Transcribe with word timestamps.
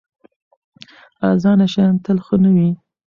ارزانه 1.29 1.65
شیان 1.73 1.95
تل 2.03 2.17
ښه 2.25 2.35
نه 2.43 2.49
وي. 2.55 2.69